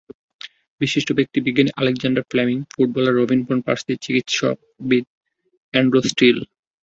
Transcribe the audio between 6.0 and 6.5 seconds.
Still.